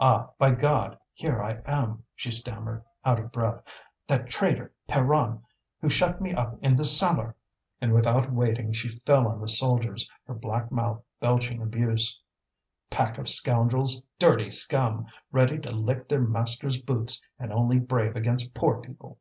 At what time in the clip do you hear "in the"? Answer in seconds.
6.62-6.86